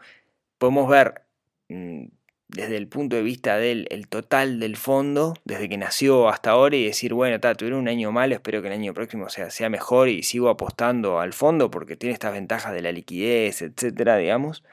podemos 0.58 0.88
ver 0.88 1.22
mm, 1.68 2.06
desde 2.48 2.76
el 2.76 2.88
punto 2.88 3.16
de 3.16 3.22
vista 3.22 3.56
del 3.58 3.86
el 3.90 4.08
total 4.08 4.58
del 4.58 4.76
fondo, 4.76 5.34
desde 5.44 5.68
que 5.68 5.76
nació 5.76 6.28
hasta 6.28 6.50
ahora, 6.50 6.76
y 6.76 6.86
decir, 6.86 7.14
bueno, 7.14 7.38
tuvieron 7.40 7.80
un 7.80 7.88
año 7.88 8.10
malo, 8.10 8.34
espero 8.34 8.62
que 8.62 8.68
el 8.68 8.74
año 8.74 8.94
próximo 8.94 9.28
sea, 9.28 9.50
sea 9.50 9.68
mejor 9.68 10.08
y 10.08 10.22
sigo 10.22 10.48
apostando 10.48 11.20
al 11.20 11.32
fondo 11.32 11.70
porque 11.70 11.96
tiene 11.96 12.14
estas 12.14 12.32
ventajas 12.32 12.72
de 12.72 12.82
la 12.82 12.92
liquidez, 12.92 13.62
etcétera, 13.62 14.16
digamos. 14.16 14.64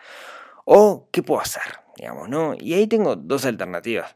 O, 0.65 1.09
¿qué 1.11 1.21
puedo 1.21 1.41
hacer? 1.41 1.63
Digamos, 1.97 2.29
¿no? 2.29 2.55
Y 2.59 2.73
ahí 2.73 2.87
tengo 2.87 3.15
dos 3.15 3.45
alternativas. 3.45 4.15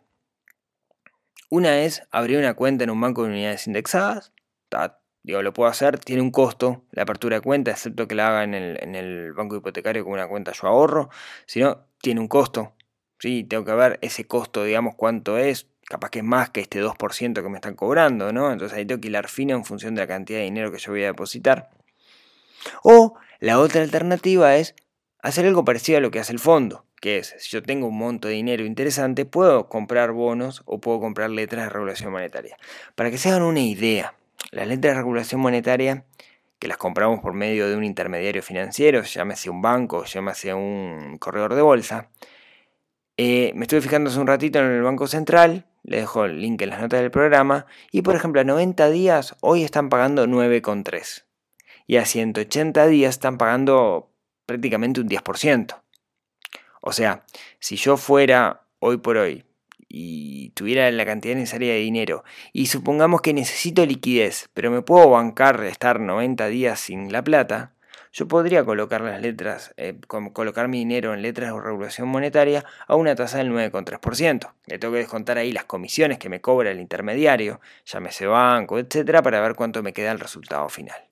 Una 1.49 1.81
es 1.81 2.03
abrir 2.11 2.37
una 2.37 2.53
cuenta 2.53 2.83
en 2.83 2.89
un 2.89 3.01
banco 3.01 3.23
de 3.23 3.29
unidades 3.29 3.67
indexadas. 3.67 4.31
Digo, 5.21 5.41
lo 5.41 5.53
puedo 5.53 5.69
hacer, 5.69 5.99
tiene 5.99 6.21
un 6.21 6.31
costo 6.31 6.85
la 6.91 7.03
apertura 7.03 7.35
de 7.37 7.41
cuenta, 7.41 7.71
excepto 7.71 8.07
que 8.07 8.15
la 8.15 8.29
haga 8.29 8.43
en 8.43 8.53
el, 8.53 8.81
en 8.81 8.95
el 8.95 9.33
banco 9.33 9.55
hipotecario 9.55 10.03
con 10.03 10.13
una 10.13 10.27
cuenta 10.27 10.53
yo 10.53 10.67
ahorro. 10.67 11.09
Si 11.45 11.59
no, 11.59 11.85
tiene 12.01 12.21
un 12.21 12.27
costo. 12.27 12.73
Sí, 13.19 13.43
tengo 13.43 13.65
que 13.65 13.73
ver 13.73 13.99
ese 14.01 14.25
costo, 14.25 14.63
digamos, 14.63 14.95
cuánto 14.95 15.37
es. 15.37 15.67
Capaz 15.85 16.09
que 16.09 16.19
es 16.19 16.25
más 16.25 16.51
que 16.51 16.61
este 16.61 16.81
2% 16.81 17.41
que 17.41 17.49
me 17.49 17.57
están 17.57 17.75
cobrando, 17.75 18.31
¿no? 18.31 18.51
Entonces 18.51 18.77
ahí 18.77 18.85
tengo 18.85 19.01
que 19.01 19.07
hilar 19.07 19.27
fino 19.27 19.55
en 19.55 19.65
función 19.65 19.95
de 19.95 20.01
la 20.01 20.07
cantidad 20.07 20.39
de 20.39 20.45
dinero 20.45 20.71
que 20.71 20.77
yo 20.77 20.91
voy 20.91 21.03
a 21.03 21.07
depositar. 21.07 21.69
O 22.83 23.15
la 23.39 23.59
otra 23.59 23.81
alternativa 23.81 24.55
es 24.55 24.75
hacer 25.21 25.45
algo 25.45 25.65
parecido 25.65 25.97
a 25.97 26.01
lo 26.01 26.11
que 26.11 26.19
hace 26.19 26.31
el 26.31 26.39
fondo, 26.39 26.85
que 27.01 27.17
es, 27.17 27.35
si 27.39 27.49
yo 27.49 27.63
tengo 27.63 27.87
un 27.87 27.97
monto 27.97 28.27
de 28.27 28.35
dinero 28.35 28.63
interesante, 28.65 29.25
puedo 29.25 29.67
comprar 29.67 30.11
bonos 30.11 30.61
o 30.65 30.79
puedo 30.79 30.99
comprar 30.99 31.29
letras 31.29 31.65
de 31.65 31.69
regulación 31.69 32.11
monetaria. 32.11 32.57
Para 32.95 33.09
que 33.11 33.17
se 33.17 33.29
hagan 33.29 33.41
una 33.41 33.61
idea, 33.61 34.13
las 34.51 34.67
letras 34.67 34.93
de 34.93 34.99
regulación 34.99 35.41
monetaria, 35.41 36.05
que 36.59 36.67
las 36.67 36.77
compramos 36.77 37.21
por 37.21 37.33
medio 37.33 37.67
de 37.69 37.75
un 37.75 37.83
intermediario 37.83 38.43
financiero, 38.43 39.03
llámese 39.03 39.49
un 39.49 39.61
banco, 39.61 40.03
llámese 40.03 40.53
un 40.53 41.17
corredor 41.17 41.55
de 41.55 41.61
bolsa, 41.61 42.09
eh, 43.21 43.51
me 43.53 43.63
estuve 43.63 43.81
fijando 43.81 44.09
hace 44.09 44.17
un 44.17 44.27
ratito 44.27 44.59
en 44.59 44.71
el 44.71 44.81
Banco 44.81 45.05
Central, 45.05 45.65
le 45.83 45.97
dejo 45.97 46.23
el 46.23 46.39
link 46.39 46.61
en 46.61 46.69
las 46.69 46.79
notas 46.79 47.01
del 47.01 47.11
programa, 47.11 47.65
y 47.91 48.01
por 48.01 48.15
ejemplo 48.15 48.39
a 48.39 48.45
90 48.45 48.89
días 48.91 49.35
hoy 49.41 49.65
están 49.65 49.89
pagando 49.89 50.25
9,3. 50.25 51.25
Y 51.85 51.97
a 51.97 52.05
180 52.05 52.87
días 52.87 53.15
están 53.15 53.37
pagando 53.37 54.13
prácticamente 54.45 55.01
un 55.01 55.09
10%. 55.09 55.81
O 56.79 56.93
sea, 56.93 57.25
si 57.59 57.75
yo 57.75 57.97
fuera 57.97 58.61
hoy 58.79 58.95
por 58.95 59.17
hoy 59.17 59.43
y 59.89 60.51
tuviera 60.51 60.89
la 60.89 61.05
cantidad 61.05 61.35
necesaria 61.35 61.73
de 61.73 61.79
dinero 61.79 62.23
y 62.53 62.67
supongamos 62.67 63.19
que 63.19 63.33
necesito 63.33 63.85
liquidez, 63.85 64.49
pero 64.53 64.71
me 64.71 64.81
puedo 64.81 65.09
bancar 65.09 65.61
estar 65.65 65.99
90 65.99 66.47
días 66.47 66.79
sin 66.79 67.11
la 67.11 67.21
plata, 67.21 67.73
yo 68.11 68.27
podría 68.27 68.63
colocar 68.65 69.01
las 69.01 69.21
letras, 69.21 69.73
eh, 69.77 69.95
colocar 70.07 70.67
mi 70.67 70.79
dinero 70.79 71.13
en 71.13 71.21
letras 71.21 71.53
de 71.53 71.61
regulación 71.61 72.07
monetaria 72.07 72.65
a 72.87 72.95
una 72.95 73.15
tasa 73.15 73.37
del 73.37 73.51
9,3%. 73.51 74.53
Le 74.67 74.79
tengo 74.79 74.93
que 74.93 74.99
descontar 74.99 75.37
ahí 75.37 75.51
las 75.51 75.65
comisiones 75.65 76.17
que 76.17 76.29
me 76.29 76.41
cobra 76.41 76.71
el 76.71 76.79
intermediario, 76.79 77.61
llámese 77.85 78.25
banco, 78.25 78.79
etcétera, 78.79 79.21
para 79.21 79.41
ver 79.41 79.55
cuánto 79.55 79.83
me 79.83 79.93
queda 79.93 80.11
el 80.11 80.19
resultado 80.19 80.67
final. 80.69 81.09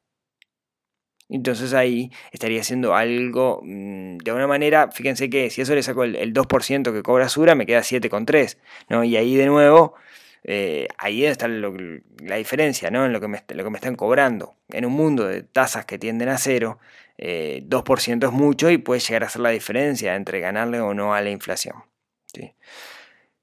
Entonces 1.30 1.74
ahí 1.74 2.12
estaría 2.32 2.62
haciendo 2.62 2.96
algo 2.96 3.62
mm, 3.64 4.18
de 4.20 4.32
una 4.32 4.48
manera, 4.48 4.92
fíjense 4.92 5.30
que 5.30 5.50
si 5.50 5.62
eso 5.62 5.76
le 5.76 5.84
saco 5.84 6.04
el, 6.04 6.34
2% 6.34 6.94
que 6.94 7.04
cobra 7.04 7.28
Sura, 7.28 7.54
me 7.54 7.66
queda 7.66 7.82
7,3, 7.82 8.58
¿no? 8.90 9.04
Y 9.04 9.18
ahí 9.18 9.36
de 9.36 9.46
nuevo, 9.46 9.96
eh, 10.44 10.88
ahí 10.98 11.26
está 11.26 11.48
la 11.48 12.36
diferencia, 12.36 12.90
¿no? 12.90 13.06
En 13.06 13.14
lo 13.14 13.20
que, 13.20 13.28
me, 13.28 13.38
están 13.38 13.96
cobrando. 13.96 14.56
En 14.70 14.86
un 14.86 14.94
mundo 14.94 15.28
de 15.28 15.44
tasas 15.44 15.86
que 15.86 15.98
tienden 15.98 16.30
a 16.30 16.38
cero, 16.38 16.80
2% 17.18 18.24
eh, 18.24 18.28
es 18.28 18.32
mucho 18.32 18.70
y 18.70 18.78
puede 18.78 19.00
llegar 19.00 19.24
a 19.24 19.30
ser 19.30 19.42
la 19.42 19.50
diferencia 19.50 20.16
entre 20.16 20.40
ganarle 20.40 20.80
o 20.80 20.94
no 20.94 21.14
a 21.14 21.22
la 21.22 21.30
inflación. 21.30 21.76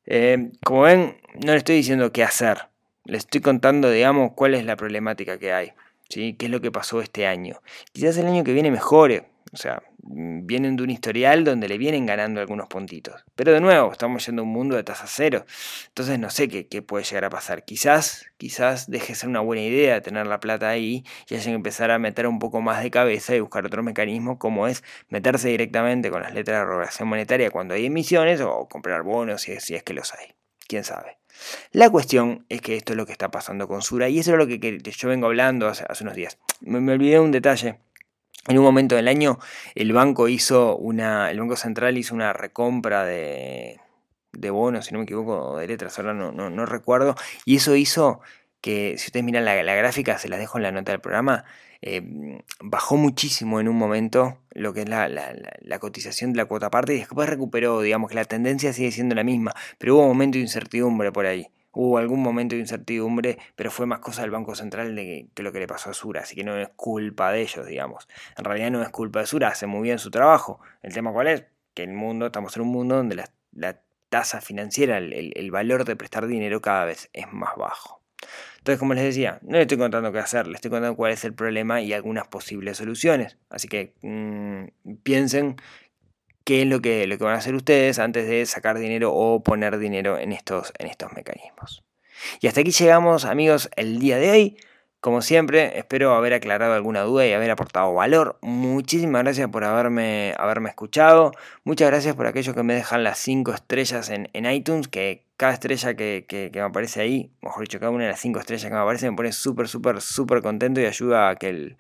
Eh, 0.07 0.51
como 0.65 0.83
ven, 0.83 1.17
no 1.35 1.53
le 1.53 1.59
estoy 1.59 1.77
diciendo 1.77 2.13
qué 2.13 2.23
hacer, 2.23 2.69
le 3.05 3.17
estoy 3.17 3.41
contando, 3.41 3.91
digamos, 3.91 4.33
cuál 4.35 4.55
es 4.55 4.65
la 4.65 4.77
problemática 4.77 5.39
que 5.39 5.53
hay. 5.53 5.73
¿Qué 6.09 6.37
es 6.39 6.51
lo 6.51 6.61
que 6.61 6.71
pasó 6.71 7.01
este 7.01 7.27
año? 7.27 7.61
Quizás 7.93 8.17
el 8.19 8.27
año 8.27 8.45
que 8.45 8.53
viene 8.53 8.71
mejore, 8.71 9.25
o 9.55 9.57
sea, 9.57 9.83
vienen 10.03 10.77
de 10.77 10.83
un 10.83 10.91
historial 10.91 11.45
donde 11.45 11.69
le 11.69 11.79
vienen 11.79 12.07
ganando 12.07 12.41
algunos 12.41 12.69
puntitos. 12.69 13.25
Pero 13.35 13.53
de 13.53 13.61
nuevo, 13.61 13.93
estamos 13.93 14.27
yendo 14.27 14.43
a 14.43 14.45
un 14.45 14.51
mundo 14.51 14.77
de 14.77 14.83
tasa 14.83 15.05
cero. 15.07 15.47
Entonces 15.89 16.19
no 16.19 16.29
sé 16.29 16.49
qué, 16.49 16.83
puede 16.83 17.05
llegar 17.05 17.25
a 17.25 17.31
pasar. 17.31 17.65
Quizás, 17.65 18.27
quizás 18.37 18.91
deje 18.91 19.15
ser 19.15 19.29
una 19.29 19.41
buena 19.41 19.63
idea 19.63 20.03
tener 20.03 20.27
la 20.27 20.41
plata 20.41 20.69
ahí 20.69 21.05
y 21.29 21.35
haya 21.35 21.45
que 21.45 21.53
empezar 21.53 21.91
a 21.91 21.99
meter 21.99 22.27
un 22.27 22.39
poco 22.39 22.61
más 22.61 22.83
de 22.83 22.91
cabeza 22.91 23.35
y 23.35 23.41
buscar 23.41 23.65
otro 23.65 23.83
mecanismo 23.83 24.39
como 24.39 24.67
es 24.67 24.83
meterse 25.09 25.49
directamente 25.49 26.11
con 26.11 26.23
las 26.23 26.35
letras 26.35 26.61
de 26.61 26.67
regulación 26.67 27.09
monetaria 27.09 27.51
cuando 27.51 27.75
hay 27.75 27.87
emisiones 27.87 28.41
o 28.41 28.69
comprar 28.69 29.03
bonos 29.03 29.43
si 29.43 29.53
es 29.53 29.83
que 29.83 29.95
los 29.95 30.13
hay. 30.15 30.35
¿Quién 30.67 30.85
sabe? 30.85 31.19
La 31.73 31.91
cuestión 31.91 32.47
es 32.49 32.61
que 32.61 32.77
esto 32.77 32.93
es 32.93 32.97
lo 32.97 33.07
que 33.07 33.13
está 33.13 33.31
pasando 33.31 33.69
con 33.69 33.83
Sura 33.83 34.09
y 34.09 34.19
eso 34.19 34.33
es 34.33 34.39
lo 34.39 34.47
que, 34.47 34.81
yo 34.83 35.09
vengo 35.09 35.27
hablando 35.27 35.69
hace, 35.69 35.85
unos 36.01 36.15
días. 36.15 36.39
Me, 36.61 36.81
me 36.81 36.93
olvidé 36.93 37.21
un 37.21 37.33
detalle. 37.33 37.79
En 38.47 38.59
un 38.59 38.65
momento 38.65 38.95
del 38.95 39.09
año 39.09 39.39
el 39.75 39.93
banco 39.93 40.29
hizo 40.29 40.77
una, 40.77 41.31
el 41.31 41.41
Banco 41.41 41.57
Central 41.57 41.97
hizo 41.97 42.15
una 42.15 42.33
recompra 42.33 43.05
de, 43.05 43.81
bonos, 44.33 44.87
si 44.87 44.93
no 44.93 44.99
me 44.99 45.05
equivoco, 45.05 45.59
de 45.59 45.67
letras, 45.67 45.99
ahora 45.99 46.13
no, 46.13 46.33
no, 46.33 46.51
no 46.51 46.67
recuerdo, 46.67 47.15
y 47.45 47.57
eso 47.57 47.75
hizo 47.77 48.21
que, 48.61 48.97
si 48.99 49.07
ustedes 49.09 49.25
miran 49.25 49.45
la, 49.45 49.63
la, 49.63 49.75
gráfica, 49.75 50.19
se 50.19 50.29
las 50.29 50.39
dejo 50.39 50.59
en 50.59 50.63
la 50.65 50.73
nota 50.73 50.93
del 50.93 51.01
programa, 51.01 51.45
eh, 51.83 52.41
bajó 52.61 52.97
muchísimo 52.97 53.61
en 53.61 53.69
un 53.69 53.77
momento 53.77 54.39
lo 54.53 54.73
que 54.73 54.83
es 54.83 54.89
la, 54.89 55.09
la, 55.09 55.79
cotización 55.79 56.33
de 56.33 56.39
la 56.39 56.47
cuota 56.47 56.71
parte 56.71 56.95
y 56.95 56.99
después 56.99 57.29
recuperó, 57.29 57.83
digamos 57.83 58.09
que 58.09 58.15
la 58.15 58.25
tendencia 58.25 58.73
sigue 58.73 58.91
siendo 58.91 59.15
la 59.15 59.25
misma, 59.25 59.55
pero 59.79 59.97
hubo 59.97 60.03
un 60.03 60.09
momento 60.09 60.39
de 60.39 60.43
incertidumbre 60.43 61.13
por 61.13 61.27
ahí. 61.27 61.49
Hubo 61.75 61.99
algún 61.99 62.23
momento 62.23 62.55
de 62.55 62.61
incertidumbre, 62.61 63.39
pero 63.57 63.71
fue 63.71 63.87
más 63.87 63.99
cosa 63.99 64.23
del 64.23 64.31
Banco 64.31 64.55
Central 64.55 64.95
de 64.95 65.29
que, 65.35 65.43
lo 65.43 65.53
que 65.53 65.61
le 65.61 65.67
pasó 65.67 65.91
a 65.91 65.95
Sura, 65.95 66.23
así 66.23 66.35
que 66.35 66.45
no 66.45 66.57
es 66.57 66.69
culpa 66.77 67.33
de 67.33 67.43
ellos, 67.43 67.67
digamos. 67.67 68.09
En 68.37 68.45
realidad 68.45 68.71
no 68.71 68.83
es 68.83 68.89
culpa 68.91 69.21
de 69.21 69.27
Sura, 69.27 69.49
hace 69.49 69.67
muy 69.67 69.83
bien 69.83 69.99
su 69.99 70.11
trabajo. 70.11 70.61
¿El 70.83 70.93
tema 70.93 71.13
cuál 71.13 71.29
es? 71.29 71.45
Que 71.75 71.83
el 71.83 71.93
mundo, 71.93 72.27
estamos 72.27 72.57
en 72.57 72.63
un 72.63 72.69
mundo 72.69 72.97
donde 72.97 73.17
la, 73.53 73.81
tasa 74.09 74.41
financiera, 74.41 74.99
el 74.99 75.51
valor 75.51 75.85
de 75.85 75.97
prestar 75.97 76.29
dinero 76.29 76.63
cada 76.63 76.85
vez 76.85 77.11
es 77.13 77.27
más 77.33 77.57
bajo. 77.57 78.05
Entonces, 78.65 78.79
como 78.79 78.95
les 78.95 79.05
decía, 79.05 79.41
no 79.43 79.59
le 79.59 79.63
estoy 79.63 79.77
contando 79.77 80.11
qué 80.11 80.21
hacer, 80.21 80.47
les 80.47 80.55
estoy 80.55 80.71
contando 80.71 80.97
cuál 80.97 81.13
es 81.13 81.23
el 81.27 81.35
problema 81.35 81.83
y 81.83 81.93
algunas 81.93 82.27
posibles 82.29 82.79
soluciones. 82.79 83.37
Así 83.51 83.69
que 83.69 83.93
mm, 84.01 84.97
piensen 85.03 85.57
qué 86.45 86.63
es 86.63 86.69
lo 86.69 86.81
que, 86.81 87.07
lo 87.07 87.19
que 87.19 87.25
van 87.25 87.35
a 87.35 87.39
hacer 87.39 87.55
ustedes 87.55 87.99
antes 87.99 88.29
de 88.29 88.47
sacar 88.47 88.79
dinero 88.79 89.13
o 89.13 89.43
poner 89.43 89.79
dinero 89.79 90.19
en 90.19 90.33
estos, 90.33 90.73
en 90.79 90.87
estos 90.87 91.13
mecanismos. 91.13 91.83
Y 92.41 92.47
hasta 92.47 92.61
aquí 92.61 92.71
llegamos, 92.71 93.25
amigos, 93.25 93.71
el 93.77 93.99
día 93.99 94.19
de 94.19 94.31
hoy. 94.31 94.57
Como 95.01 95.21
siempre, 95.21 95.79
espero 95.79 96.15
haber 96.15 96.33
aclarado 96.33 96.73
alguna 96.73 97.03
duda 97.03 97.27
y 97.27 97.33
haber 97.33 97.51
aportado 97.51 97.93
valor. 97.93 98.39
Muchísimas 98.41 99.23
gracias 99.23 99.51
por 99.51 99.63
haberme, 99.65 100.33
haberme 100.39 100.71
escuchado. 100.71 101.33
Muchas 101.63 101.91
gracias 101.91 102.15
por 102.15 102.27
aquellos 102.27 102.55
que 102.55 102.63
me 102.63 102.75
dejan 102.75 103.05
las 103.05 103.19
5 103.19 103.53
estrellas 103.53 104.09
en, 104.09 104.31
en, 104.33 104.51
iTunes, 104.51 104.89
que 104.89 105.27
cada 105.37 105.53
estrella 105.53 105.95
que, 105.95 106.25
que, 106.27 106.51
me 106.55 106.61
aparece 106.63 107.03
ahí, 107.03 107.31
mejor 107.43 107.61
dicho, 107.61 107.79
cada 107.81 107.91
una 107.91 108.05
de 108.05 108.11
las 108.13 108.21
5 108.21 108.41
estrellas 108.41 108.65
que 108.65 108.75
me 108.75 108.81
aparece 108.81 109.11
me 109.11 109.17
pone 109.17 109.33
súper, 109.33 109.69
súper, 109.69 110.01
súper 110.01 110.41
contento 110.41 110.81
y 110.81 110.87
ayuda 110.87 111.29
a 111.29 111.37
que 111.37 111.51
el, 111.51 111.77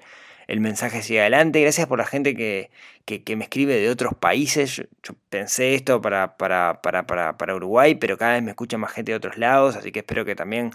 el 0.47 0.61
mensaje 0.61 1.03
siga 1.03 1.23
adelante. 1.23 1.61
Gracias 1.61 1.87
por 1.87 1.99
la 1.99 2.07
gente 2.07 2.35
que, 2.35 2.71
que, 3.05 3.37
me 3.37 3.45
escribe 3.45 3.77
de 3.77 3.91
otros 3.91 4.15
países. 4.15 4.77
Yo, 5.03 5.15
pensé 5.29 5.75
esto 5.75 6.01
para, 6.01 6.37
para, 6.37 6.81
para, 6.83 7.07
para, 7.07 7.55
Uruguay, 7.55 7.95
pero 7.95 8.17
cada 8.17 8.35
vez 8.35 8.43
me 8.43 8.51
escucha 8.51 8.79
más 8.79 8.93
gente 8.93 9.13
de 9.13 9.17
otros 9.17 9.39
lados, 9.39 9.77
así 9.77 9.93
que 9.93 10.01
espero 10.01 10.25
que 10.25 10.35
también 10.35 10.73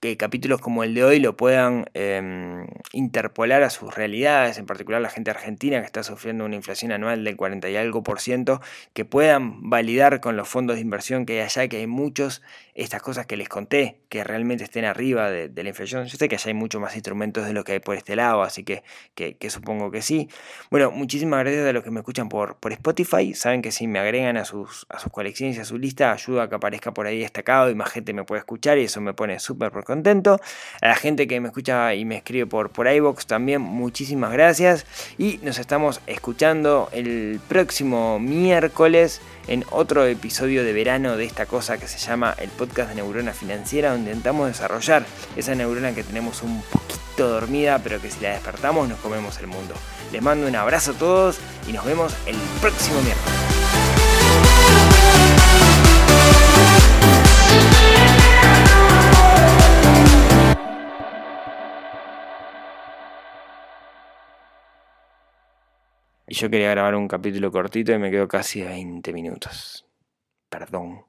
que 0.00 0.16
capítulos 0.16 0.60
como 0.60 0.84
el 0.84 0.94
de 0.94 1.02
hoy 1.02 1.18
lo 1.18 1.36
puedan 1.36 1.86
em, 1.94 2.66
interpolar 2.92 3.62
a 3.64 3.70
sus 3.70 3.94
realidades, 3.94 4.58
en 4.58 4.66
particular 4.66 5.00
la 5.00 5.10
gente 5.10 5.30
argentina 5.30 5.80
que 5.80 5.86
está 5.86 6.02
sufriendo 6.02 6.44
una 6.44 6.54
inflación 6.54 6.92
anual 6.92 7.24
del 7.24 7.36
40 7.36 7.68
y 7.68 7.76
algo 7.76 8.02
por 8.02 8.20
ciento, 8.20 8.60
que 8.92 9.04
puedan 9.04 9.68
validar 9.68 10.20
con 10.20 10.36
los 10.36 10.48
fondos 10.48 10.76
de 10.76 10.82
inversión 10.82 11.26
que 11.26 11.34
hay 11.34 11.40
allá, 11.40 11.68
que 11.68 11.78
hay 11.78 11.86
muchos, 11.88 12.42
estas 12.74 13.02
cosas 13.02 13.26
que 13.26 13.36
les 13.36 13.48
conté, 13.48 13.98
que 14.08 14.22
realmente 14.22 14.64
estén 14.64 14.84
arriba 14.84 15.30
de, 15.30 15.50
la 15.62 15.68
inflación. 15.68 16.06
Yo 16.06 16.16
sé 16.16 16.28
que 16.28 16.36
allá 16.36 16.48
hay 16.48 16.54
muchos 16.54 16.80
más 16.80 16.94
instrumentos 16.94 17.44
de 17.46 17.52
lo 17.52 17.64
que 17.64 17.72
hay 17.72 17.80
por 17.80 17.96
este 17.96 18.14
lado, 18.14 18.42
así 18.42 18.62
que, 18.62 18.84
que, 19.16 19.36
que 19.36 19.50
supongo 19.50 19.90
que 19.90 20.02
sí. 20.02 20.28
Bueno, 20.70 20.92
muchísimas 20.92 21.40
gracias 21.40 21.66
a 21.66 21.72
los 21.72 21.82
que 21.82 21.90
me 21.90 22.00
escuchan 22.00 22.28
por, 22.28 22.56
por 22.56 22.72
Spotify. 22.72 23.34
Saben 23.34 23.62
que 23.62 23.72
si 23.72 23.88
me 23.88 23.98
agregan 23.98 24.36
a 24.36 24.44
sus, 24.44 24.86
a 24.88 25.00
sus 25.00 25.10
colecciones 25.10 25.56
y 25.56 25.60
a 25.60 25.64
su 25.64 25.76
lista, 25.76 26.12
ayuda 26.12 26.44
a 26.44 26.48
que 26.48 26.54
aparezca 26.54 26.94
por 26.94 27.06
ahí 27.06 27.18
destacado 27.18 27.68
y 27.68 27.74
más 27.74 27.90
gente 27.90 28.12
me 28.12 28.22
puede 28.22 28.38
escuchar 28.38 28.78
y 28.78 28.84
eso 28.84 29.00
me 29.00 29.12
pone 29.12 29.40
súper 29.40 29.72
contento. 29.88 30.40
A 30.80 30.88
la 30.88 30.94
gente 30.94 31.26
que 31.26 31.40
me 31.40 31.48
escucha 31.48 31.94
y 31.94 32.04
me 32.04 32.18
escribe 32.18 32.46
por, 32.46 32.70
por 32.70 32.86
iVoox 32.86 33.26
también, 33.26 33.60
muchísimas 33.60 34.30
gracias. 34.32 34.86
Y 35.18 35.40
nos 35.42 35.58
estamos 35.58 36.00
escuchando 36.06 36.88
el 36.92 37.40
próximo 37.48 38.20
miércoles 38.20 39.20
en 39.48 39.64
otro 39.70 40.04
episodio 40.06 40.62
de 40.62 40.72
verano 40.72 41.16
de 41.16 41.24
esta 41.24 41.46
cosa 41.46 41.78
que 41.78 41.88
se 41.88 41.98
llama 41.98 42.36
el 42.38 42.50
podcast 42.50 42.90
de 42.90 42.96
neurona 42.96 43.32
financiera, 43.32 43.90
donde 43.90 44.10
intentamos 44.10 44.46
desarrollar 44.48 45.04
esa 45.36 45.54
neurona 45.54 45.94
que 45.94 46.04
tenemos 46.04 46.42
un 46.42 46.62
poquito 46.62 47.28
dormida, 47.28 47.80
pero 47.82 48.00
que 48.00 48.10
si 48.10 48.20
la 48.20 48.30
despertamos 48.30 48.88
nos 48.88 48.98
comemos 49.00 49.38
el 49.38 49.46
mundo. 49.46 49.74
Les 50.12 50.22
mando 50.22 50.46
un 50.46 50.54
abrazo 50.54 50.92
a 50.92 50.94
todos 50.94 51.38
y 51.66 51.72
nos 51.72 51.84
vemos 51.84 52.14
el 52.26 52.36
próximo 52.60 53.00
miércoles. 53.02 53.37
Yo 66.38 66.48
quería 66.50 66.70
grabar 66.70 66.94
un 66.94 67.08
capítulo 67.08 67.50
cortito 67.50 67.92
y 67.92 67.98
me 67.98 68.12
quedo 68.12 68.28
casi 68.28 68.62
20 68.62 69.12
minutos. 69.12 69.84
Perdón. 70.48 71.04